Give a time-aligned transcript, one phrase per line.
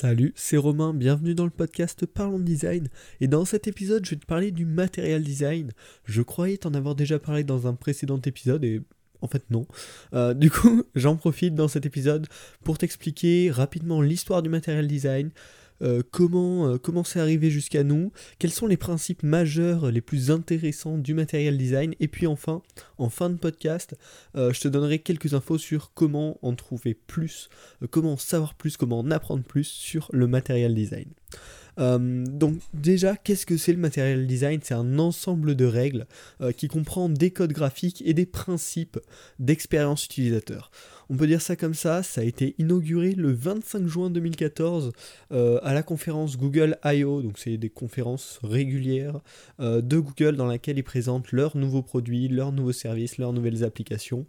[0.00, 2.88] Salut, c'est Romain, bienvenue dans le podcast Parlons Design.
[3.20, 5.72] Et dans cet épisode, je vais te parler du matériel design.
[6.06, 8.80] Je croyais t'en avoir déjà parlé dans un précédent épisode et
[9.20, 9.66] en fait non.
[10.14, 12.28] Euh, du coup, j'en profite dans cet épisode
[12.64, 15.32] pour t'expliquer rapidement l'histoire du matériel design,
[15.82, 20.30] euh, comment euh, comment c'est arrivé jusqu'à nous, quels sont les principes majeurs les plus
[20.30, 22.62] intéressants du matériel design, et puis enfin,
[22.98, 23.96] en fin de podcast,
[24.36, 27.48] euh, je te donnerai quelques infos sur comment en trouver plus,
[27.90, 31.08] comment en savoir plus, comment en apprendre plus sur le matériel design.
[31.78, 34.60] Donc déjà, qu'est-ce que c'est le matériel design?
[34.62, 36.06] C'est un ensemble de règles
[36.58, 38.98] qui comprend des codes graphiques et des principes
[39.38, 40.70] d'expérience utilisateur.
[41.10, 44.92] On peut dire ça comme ça, ça a été inauguré le 25 juin 2014
[45.32, 49.20] euh, à la conférence Google I.O., donc c'est des conférences régulières
[49.58, 54.24] de Google dans laquelle ils présentent leurs nouveaux produits, leurs nouveaux services, leurs nouvelles applications,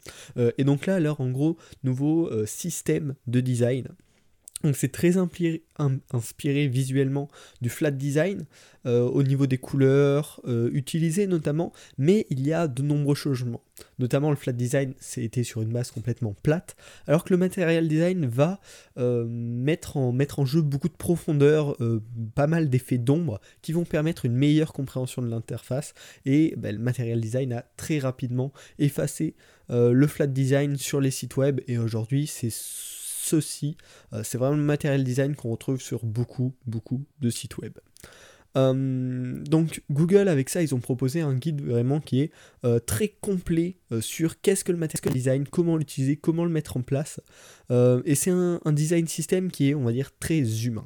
[0.57, 3.87] et donc là, leur en gros nouveau système de design.
[4.63, 7.29] Donc c'est très inspiré, visuellement
[7.61, 8.45] du flat design
[8.85, 13.61] euh, au niveau des couleurs euh, utilisées notamment, mais il y a de nombreux changements.
[13.99, 16.75] Notamment le flat design c'était sur une base complètement plate,
[17.07, 18.59] alors que le material design va
[18.97, 21.77] euh, mettre, en, jeu beaucoup de profondeur,
[22.35, 25.93] pas mal d'effets d'ombre qui vont permettre une meilleure compréhension de l'interface
[26.25, 29.35] et ben, le material design a très rapidement effacé
[29.69, 32.49] le flat design sur les sites web et aujourd'hui c'est
[33.21, 33.77] ceci.
[34.13, 37.73] Euh, c'est vraiment le matériel design qu'on retrouve sur beaucoup, beaucoup de sites web.
[38.57, 42.31] Euh, donc Google avec ça ils ont proposé un guide vraiment qui est
[42.65, 46.81] euh, très complet sur qu'est-ce que le matériel design, comment l'utiliser, comment le mettre en
[46.81, 47.21] place.
[47.69, 50.85] et c'est un, design système qui est on va dire très humain.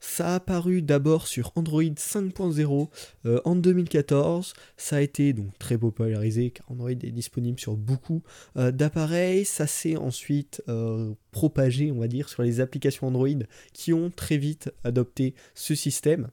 [0.00, 2.88] Ça a apparu d'abord sur Android 5.0
[3.26, 4.54] euh, en 2014.
[4.76, 8.22] Ça a été donc très popularisé car Android est disponible sur beaucoup
[8.56, 9.44] euh, d'appareils.
[9.44, 13.28] Ça s'est ensuite euh, propagé, on va dire, sur les applications Android
[13.72, 16.28] qui ont très vite adopté ce système.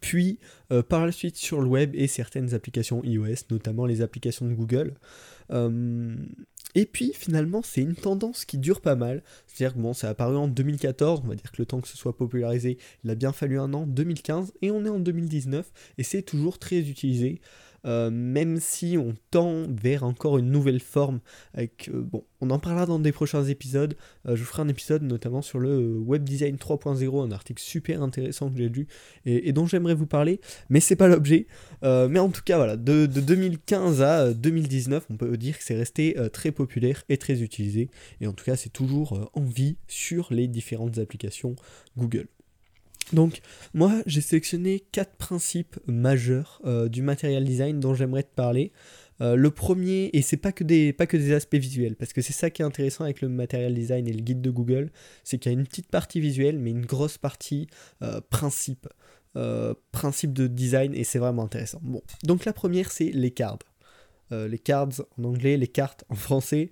[0.00, 0.38] Puis
[0.88, 4.94] par la suite sur le web et certaines applications iOS, notamment les applications de Google.
[6.74, 9.22] Et puis finalement, c'est une tendance qui dure pas mal.
[9.46, 11.88] C'est-à-dire que bon, ça a apparu en 2014, on va dire que le temps que
[11.88, 15.70] ce soit popularisé, il a bien fallu un an, 2015, et on est en 2019,
[15.98, 17.40] et c'est toujours très utilisé.
[17.86, 21.20] Euh, même si on tend vers encore une nouvelle forme.
[21.54, 23.96] Avec, euh, bon, on en parlera dans des prochains épisodes.
[24.26, 28.50] Euh, je ferai un épisode notamment sur le web design 3.0, un article super intéressant
[28.50, 28.86] que j'ai lu
[29.24, 31.46] et, dont j'aimerais vous parler, mais c'est pas l'objet.
[31.82, 36.16] mais en tout cas, voilà, de, 2015 à 2019, on peut dire que c'est resté
[36.32, 37.88] très populaire et très utilisé.
[38.20, 41.56] Et en tout cas, c'est toujours en vie sur les différentes applications
[41.96, 42.28] Google.
[43.12, 43.40] Donc
[43.74, 48.72] moi j'ai sélectionné quatre principes majeurs euh, du material design dont j'aimerais te parler.
[49.20, 52.22] Euh, le premier, et c'est pas que des pas que des aspects visuels, parce que
[52.22, 54.90] c'est ça qui est intéressant avec le material design et le guide de Google,
[55.24, 57.66] c'est qu'il y a une petite partie visuelle, mais une grosse partie
[58.02, 58.88] euh, principe,
[59.92, 61.80] principe de design, et c'est vraiment intéressant.
[61.82, 63.58] Bon, donc la première c'est les cards.
[64.30, 66.70] les cards en anglais, les cartes en français.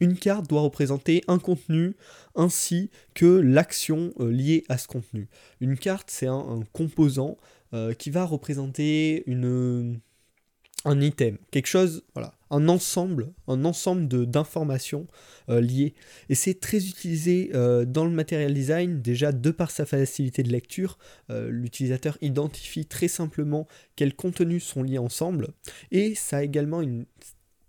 [0.00, 1.96] Une carte doit représenter un contenu
[2.34, 5.28] ainsi que l'action euh, liée à ce contenu.
[5.60, 7.36] Une carte, c'est un, composant
[7.72, 9.24] euh, qui va représenter
[10.86, 15.06] un item, quelque chose, voilà, un ensemble, un ensemble d'informations
[15.48, 15.94] euh, liées.
[16.28, 17.50] Et c'est très utilisé
[17.86, 23.66] dans le material design, déjà de par sa facilité de lecture, l'utilisateur identifie très simplement
[23.96, 25.48] quels contenus sont liés ensemble,
[25.90, 27.06] et ça a également une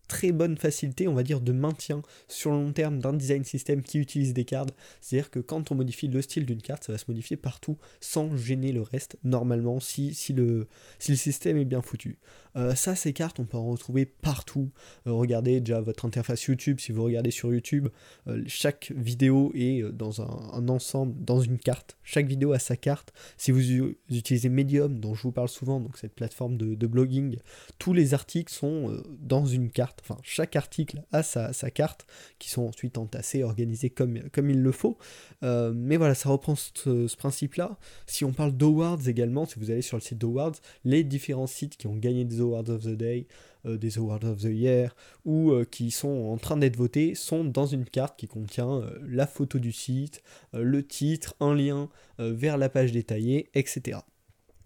[0.08, 3.82] très bonne facilité, on va dire, de maintien sur le long terme d'un design system
[3.82, 4.76] qui utilise des cartes.
[5.02, 8.36] C'est-à-dire que quand on modifie le style d'une carte, ça va se modifier partout sans
[8.36, 10.68] gêner le reste, normalement, si, si, le,
[11.00, 12.18] si le système est bien foutu.
[12.56, 14.72] Euh, ça, ces cartes, on peut en retrouver partout.
[15.08, 17.90] Euh, regardez déjà votre interface YouTube, si vous regardez sur YouTube,
[18.28, 21.98] euh, chaque vidéo est dans un, ensemble, dans une carte.
[22.04, 23.14] Chaque vidéo a sa carte.
[23.38, 23.62] Si vous
[24.10, 27.38] utilisez Medium, dont je vous parle souvent, donc cette plateforme de, blogging,
[27.80, 32.06] tous les articles sont dans une carte enfin chaque article a sa, carte,
[32.38, 34.98] qui sont ensuite entassés, organisés comme, il le faut.
[35.42, 37.78] Mais voilà, ça reprend ce, principe-là.
[38.06, 40.54] Si on parle d'awards également, si vous allez sur le site d'awards,
[40.84, 43.28] les différents sites qui ont gagné des of the day,
[43.66, 44.96] euh, des awards of the year,
[45.26, 49.28] ou euh, qui sont en train d'être votés, sont dans une carte qui contient la
[49.28, 50.22] photo du site,
[50.54, 51.90] le titre, un lien
[52.20, 54.00] vers la page détaillée, etc.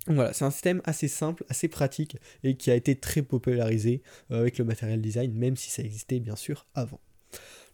[0.07, 4.39] Voilà, c'est un système assez simple, assez pratique et qui a été très popularisé euh,
[4.39, 6.99] avec le matériel design, même si ça existait bien sûr avant.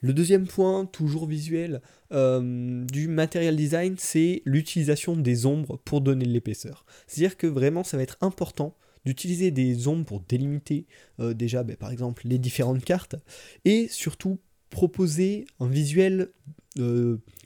[0.02, 1.82] Le deuxième point, toujours visuel,
[2.12, 6.86] euh, du matériel design, c'est l'utilisation des ombres pour donner de l'épaisseur.
[7.08, 8.76] C'est-à-dire que vraiment, ça va être important
[9.06, 10.88] d'utiliser des ombres pour délimiter
[11.20, 13.16] euh, déjà, ben, par exemple, les différentes cartes,
[13.64, 16.32] et surtout proposer un visuel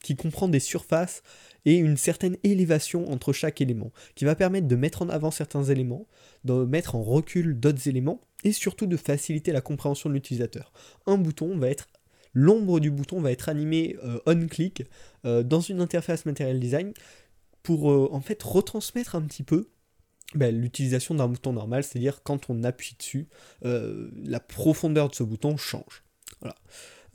[0.01, 1.21] qui comprend des surfaces
[1.63, 5.65] et une certaine élévation entre chaque élément, qui va permettre de mettre en avant certains
[5.65, 6.07] éléments,
[6.45, 10.71] de mettre en recul d'autres éléments, et surtout de faciliter la compréhension de l'utilisateur.
[11.05, 11.87] Un bouton va être
[12.33, 14.83] l'ombre du bouton va être animée euh, on-click
[15.25, 16.93] euh, dans une interface Material Design
[17.63, 19.69] pour euh, en fait retransmettre un petit peu
[20.35, 23.27] ben, l'utilisation d'un bouton normal, c'est-à-dire quand on appuie dessus,
[23.61, 26.03] la profondeur de ce bouton change.
[26.41, 26.55] Voilà.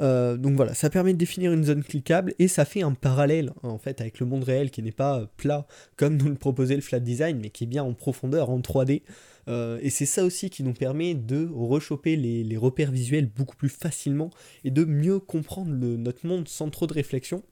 [0.01, 3.53] Euh, donc voilà, ça permet de définir une zone cliquable et ça fait un parallèle
[3.63, 5.67] en fait avec le monde réel qui n'est pas euh, plat
[5.97, 9.03] comme nous le proposait le flat design mais qui est bien en profondeur, en 3D.
[9.47, 13.69] Euh, et c'est ça aussi qui nous permet de rechoper les, repères visuels beaucoup plus
[13.69, 14.31] facilement
[14.65, 17.43] et de mieux comprendre notre monde sans trop de réflexion.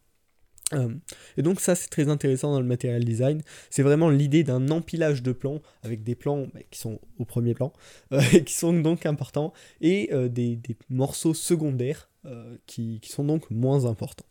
[1.37, 5.23] Et donc ça c'est très intéressant dans le material design, c'est vraiment l'idée d'un empilage
[5.23, 7.73] de plans avec des plans bah, qui sont au premier plan,
[8.33, 10.59] et qui sont donc importants, et des,
[10.91, 14.27] morceaux secondaires euh, qui, sont donc moins importants.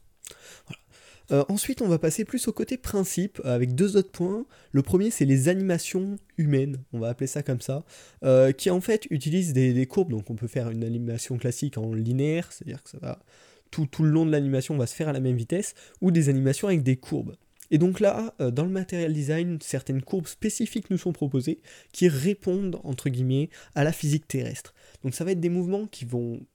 [1.32, 4.46] Euh, ensuite, on va passer plus au côté principe avec deux autres points.
[4.72, 7.84] Le premier, c'est les animations humaines, on va appeler ça comme ça,
[8.24, 10.12] euh, qui en fait utilisent des, courbes.
[10.12, 13.20] Donc, on peut faire une animation classique en linéaire, c'est-à-dire que ça va
[13.72, 16.68] tout, le long de l'animation va se faire à la même vitesse, ou des animations
[16.68, 17.36] avec des courbes.
[17.74, 21.62] Et donc là, dans le material design, certaines courbes spécifiques nous sont proposées
[21.94, 24.74] qui répondent, entre guillemets, à la physique terrestre.
[25.04, 26.46] Donc ça va être des mouvements qui vont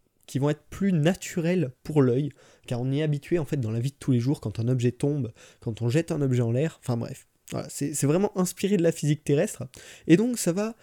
[0.50, 2.32] être plus naturels pour l'œil,
[2.66, 4.68] car on est habitué en fait dans la vie de tous les jours, quand un
[4.68, 7.26] objet tombe, quand on jette un objet en l'air, enfin bref.
[7.50, 9.66] Voilà, c'est vraiment inspiré de la physique terrestre,
[10.06, 10.74] et donc ça va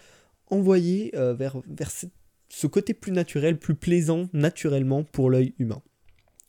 [0.48, 1.92] envoyer euh, vers, vers
[2.48, 5.82] ce côté plus naturel, plus plaisant naturellement pour l'œil humain.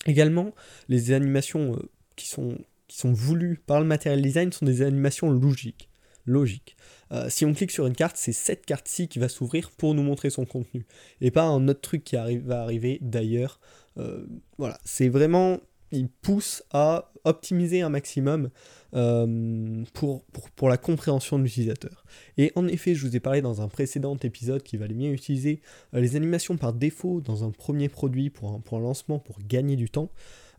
[0.06, 0.54] Également,
[0.88, 2.58] les animations euh, qui, sont,
[2.88, 5.90] qui sont voulues par le material design sont des animations logiques
[6.26, 6.76] logique.
[7.12, 10.04] Euh, si on clique sur une carte, c'est cette carte-ci qui va s'ouvrir pour nous
[10.04, 10.86] montrer son contenu,
[11.22, 13.60] et pas un autre truc qui va arriver d'ailleurs.
[13.98, 14.26] Euh,
[14.58, 15.60] voilà, c'est vraiment,
[15.92, 18.50] il pousse à optimiser un maximum
[18.96, 22.06] euh, pour, la compréhension de l'utilisateur.
[22.38, 25.62] Et en effet, je vous ai parlé dans un précédent épisode qu'il valait bien utiliser
[25.94, 30.10] les animations par défaut dans un premier produit pour un, lancement pour gagner du temps.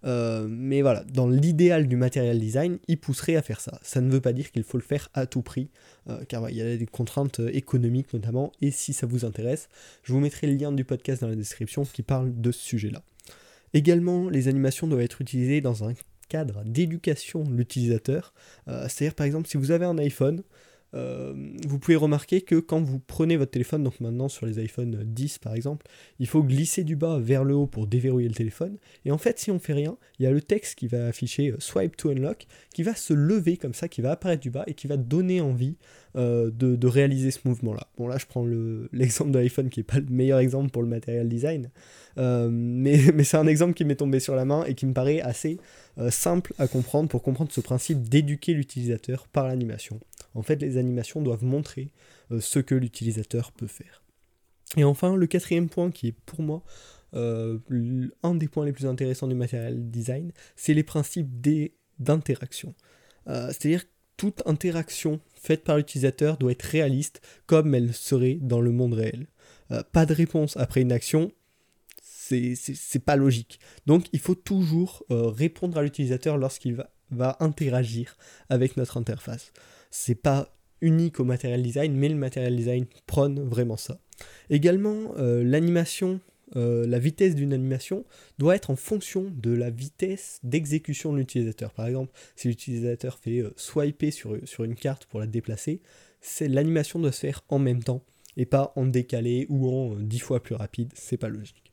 [0.05, 3.79] Euh, mais voilà, dans l'idéal du material design, il pousserait à faire ça.
[3.83, 5.71] Ça ne veut pas dire qu'il faut le faire à tout prix,
[6.09, 9.69] euh, car il y a des contraintes euh, économiques notamment, et si ça vous intéresse,
[10.03, 13.03] je vous mettrai le lien du podcast dans la description qui parle de ce sujet-là.
[13.77, 15.93] Également, les animations doivent être utilisées dans un
[16.29, 18.33] cadre d'éducation de l'utilisateur.
[18.67, 20.43] C'est-à-dire par exemple si vous avez un iPhone,
[20.95, 21.35] euh,
[21.67, 25.39] vous pouvez remarquer que quand vous prenez votre téléphone, donc maintenant sur les iPhone 10
[25.39, 25.87] par exemple,
[26.19, 28.79] il faut glisser du bas vers le haut pour déverrouiller le téléphone.
[29.05, 31.53] Et en fait, si on fait rien, il y a le texte qui va afficher
[31.53, 34.65] euh, Swipe to Unlock, qui va se lever comme ça, qui va apparaître du bas
[34.67, 35.77] et qui va donner envie
[36.17, 37.89] euh, de, réaliser ce mouvement-là.
[37.99, 38.47] Bon là, je prends
[38.93, 41.71] l'exemple de l'iPhone qui n'est pas le meilleur exemple pour le material design,
[42.17, 45.21] mais, mais c'est un exemple qui m'est tombé sur la main et qui me paraît
[45.21, 45.59] assez
[46.11, 50.01] simple à comprendre pour comprendre ce principe d'éduquer l'utilisateur par l'animation.
[50.37, 51.91] En fait, les animations doivent montrer
[52.31, 54.03] euh, ce que l'utilisateur peut faire.
[54.77, 56.63] Et enfin, le quatrième point qui est pour moi
[57.15, 57.59] euh,
[58.23, 61.31] un des points les plus intéressants du material design, c'est les principes
[61.99, 62.75] d'interaction.
[63.29, 63.85] Euh, c'est-à-dire
[64.17, 69.27] toute interaction faite par l'utilisateur doit être réaliste comme elle serait dans le monde réel.
[69.93, 71.31] pas de réponse après une action,
[72.03, 73.61] c'est pas logique.
[73.87, 78.17] Donc il faut toujours répondre à l'utilisateur lorsqu'il va, interagir
[78.49, 79.53] avec notre interface
[79.97, 83.99] c'est pas unique au material design, mais le material design prône vraiment ça.
[84.51, 86.21] Également, euh, l'animation,
[86.55, 88.05] euh, la vitesse d'une animation
[88.39, 91.73] doit être en fonction de la vitesse d'exécution de l'utilisateur.
[91.73, 95.81] Par exemple, si l'utilisateur fait euh, swiper sur, sur une carte pour la déplacer,
[96.41, 98.03] l'animation doit se faire en même temps
[98.37, 101.73] et pas en décalé ou en dix fois plus rapide, c'est pas logique.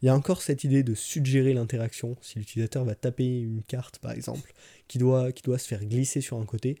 [0.00, 2.16] Il y a encore cette idée de suggérer l'interaction.
[2.20, 4.52] Si l'utilisateur va taper une carte, par exemple,
[4.86, 6.78] qui doit, qui doit se faire glisser sur un côté,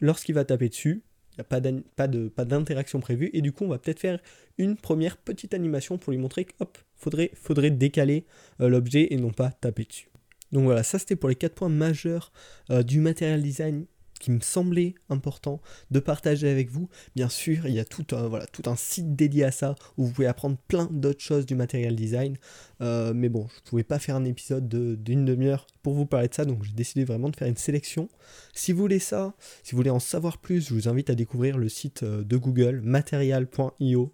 [0.00, 3.78] lorsqu'il va taper dessus, il n'y a pas d'interaction prévue, et du coup on va
[3.78, 4.18] peut-être faire
[4.58, 6.52] une première petite animation pour lui montrer que
[6.96, 8.26] faudrait, décaler
[8.60, 10.08] euh, l'objet et non pas taper dessus.
[10.52, 12.32] Donc voilà, ça c'était pour les quatre points majeurs
[12.70, 13.86] euh, du material design
[14.20, 15.60] qui me semblait important
[15.90, 16.88] de partager avec vous.
[17.16, 20.04] Bien sûr, il y a tout un, voilà, tout un site dédié à ça où
[20.04, 22.36] vous pouvez apprendre plein d'autres choses du material design.
[22.80, 26.28] Euh, mais bon, je ne pouvais pas faire un épisode d'une demi-heure pour vous parler
[26.28, 28.08] de ça, donc j'ai décidé vraiment de faire une sélection.
[28.54, 29.34] Si vous voulez ça,
[29.64, 32.36] si vous voulez en savoir plus, je vous invite à découvrir le site euh, de
[32.36, 34.12] Google, material.io.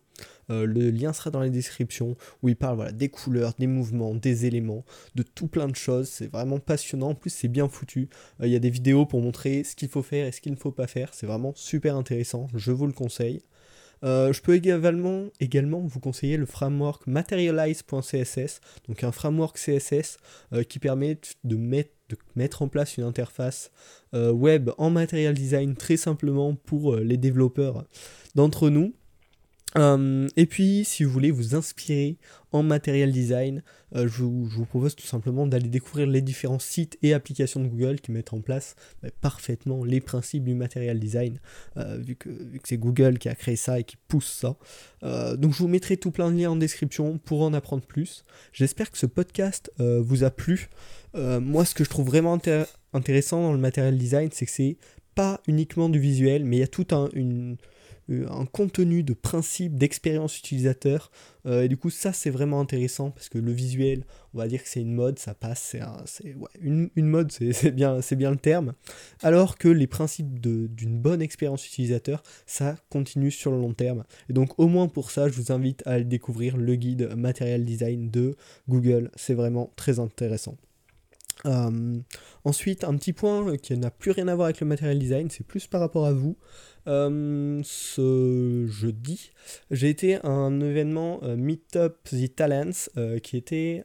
[0.51, 4.15] Euh, le lien sera dans la description où il parle voilà, des couleurs, des mouvements,
[4.15, 6.09] des éléments, de tout plein de choses.
[6.09, 7.11] C'est vraiment passionnant.
[7.11, 8.09] En plus, c'est bien foutu.
[8.41, 10.53] Euh, il y a des vidéos pour montrer ce qu'il faut faire et ce qu'il
[10.53, 11.15] ne faut pas faire.
[11.15, 12.49] C'est vraiment super intéressant.
[12.55, 13.43] Je vous le conseille.
[14.05, 20.19] Euh, je peux également, également vous conseiller le framework materialize.css, donc un framework CSS
[20.69, 23.73] qui permet de mettre de mettre en place une interface
[24.13, 27.85] web en Material Design très simplement pour les développeurs
[28.37, 28.95] d'entre nous.
[29.77, 32.17] Euh, et puis, si vous voulez vous inspirer
[32.53, 33.63] en matériel design,
[33.95, 38.01] euh, je, vous, propose tout simplement d'aller découvrir les différents sites et applications de Google
[38.01, 41.41] qui mettent en place bah, parfaitement les principes du matériel design,
[41.77, 44.57] euh, vu que, vu que c'est Google qui a créé ça et qui pousse ça.
[45.37, 48.25] donc, je vous mettrai tout plein de liens en description pour en apprendre plus.
[48.53, 50.69] J'espère que ce podcast vous a plu.
[51.15, 52.39] moi, ce que je trouve vraiment
[52.93, 54.79] intéressant dans le matériel design, c'est que c'est
[55.15, 57.57] pas uniquement du visuel, mais il y a tout un, une euh,
[58.09, 61.11] un contenu de principe, d'expérience utilisateur.
[61.47, 64.63] Euh, et du coup, ça, c'est vraiment intéressant parce que le visuel, on va dire
[64.63, 68.75] que c'est une mode, ça passe, c'est une, une, mode, c'est bien, bien le terme.
[69.23, 74.05] Alors que les principes d'une bonne expérience utilisateur, ça continue sur le long terme.
[74.29, 77.65] Et donc, au moins pour ça, je vous invite à aller découvrir le guide Material
[77.65, 78.37] Design de
[78.69, 79.11] Google.
[79.17, 80.57] C'est vraiment très intéressant.
[81.45, 81.99] Euh,
[82.45, 85.47] ensuite, un petit point qui n'a plus rien à voir avec le material design, c'est
[85.47, 86.37] plus par rapport à vous.
[86.87, 89.33] Euh, ce jeudi,
[89.71, 92.89] j'ai été à un événement euh, Meetup the Talents
[93.23, 93.85] qui était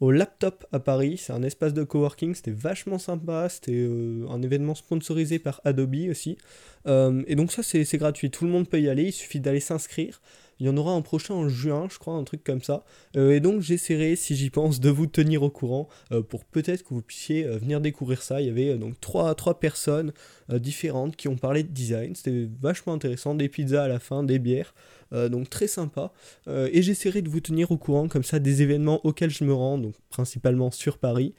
[0.00, 1.18] au Laptop à Paris.
[1.18, 3.48] C'est un espace de coworking, c'était vachement sympa.
[3.50, 3.88] C'était
[4.28, 6.38] un événement sponsorisé par Adobe aussi.
[6.86, 8.30] et donc, ça, c'est gratuit.
[8.30, 10.20] Tout le monde peut y aller, il suffit d'aller s'inscrire.
[10.60, 12.84] Il y en aura un prochain en juin, je crois, un truc comme ça.
[13.16, 16.82] Euh, et donc j'essaierai, si j'y pense, de vous tenir au courant euh, pour peut-être
[16.82, 18.42] que vous puissiez euh, venir découvrir ça.
[18.42, 20.12] Il y avait donc trois, personnes
[20.50, 22.14] différentes qui ont parlé de design.
[22.14, 23.34] C'était vachement intéressant.
[23.34, 24.74] Des pizzas à la fin, des bières.
[25.12, 26.12] donc très sympa.
[26.46, 29.78] et j'essaierai de vous tenir au courant comme ça des événements auxquels je me rends,
[29.78, 31.34] donc principalement sur Paris.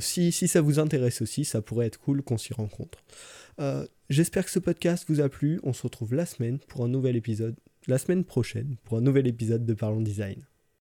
[0.00, 2.98] si ça vous intéresse aussi, ça pourrait être cool qu'on s'y rencontre.
[4.08, 5.60] J'espère que ce podcast vous a plu.
[5.62, 9.26] On se retrouve la semaine pour un nouvel épisode la semaine prochaine pour un nouvel
[9.26, 10.46] épisode de Parlons Design.